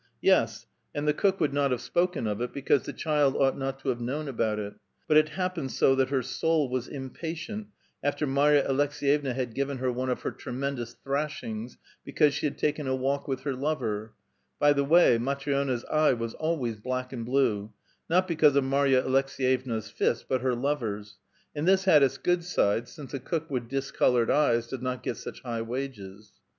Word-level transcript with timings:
Yes, 0.21 0.65
and 0.95 1.07
the 1.07 1.13
cook 1.13 1.39
would 1.39 1.53
not 1.53 1.69
have 1.69 1.73
A 1.73 1.75
VITAL 1.83 1.91
QUESTION. 2.07 2.23
13 2.25 2.25
spoken 2.25 2.27
of 2.27 2.41
it, 2.41 2.53
because 2.53 2.83
the 2.85 2.91
child 2.93 3.35
onght 3.35 3.55
not 3.55 3.79
to 3.81 3.89
have 3.89 4.01
known 4.01 4.27
about 4.27 4.57
it; 4.57 4.73
but 5.07 5.15
it 5.15 5.29
happened 5.29 5.71
so 5.71 5.93
that 5.93 6.09
her 6.09 6.23
soul 6.23 6.69
was 6.69 6.87
impatient 6.87 7.67
after 8.01 8.25
Marya 8.25 8.67
Aleks^yevna 8.67 9.35
had 9.35 9.53
given 9.53 9.77
her 9.77 9.91
one 9.91 10.09
of 10.09 10.23
her 10.23 10.31
tremendous 10.31 10.95
thrashings 11.03 11.77
because 12.03 12.33
she 12.33 12.47
had 12.47 12.57
taken 12.57 12.87
a 12.87 12.95
walk 12.95 13.27
with 13.27 13.41
her 13.41 13.53
lover 13.53 14.13
(by 14.57 14.73
the 14.73 14.83
way, 14.83 15.19
Matri6na's 15.19 15.85
eye 15.85 16.13
was 16.13 16.33
always 16.33 16.77
black 16.77 17.13
and 17.13 17.23
blue,— 17.23 17.71
not 18.09 18.27
be 18.27 18.35
cause 18.35 18.55
of 18.55 18.63
Marya 18.63 19.03
Aleks6yevua's 19.03 19.91
fist, 19.91 20.25
but 20.27 20.41
her 20.41 20.55
lover's,— 20.55 21.19
and 21.55 21.67
this 21.67 21.83
had 21.85 22.01
its 22.01 22.17
good 22.17 22.43
side, 22.43 22.87
since 22.87 23.13
a 23.13 23.19
cook 23.19 23.51
with 23.51 23.69
discolored 23.69 24.31
eyes 24.31 24.65
does 24.65 24.81
not 24.81 25.03
get 25.03 25.17
such 25.17 25.41
high 25.41 25.61
wages). 25.61 26.31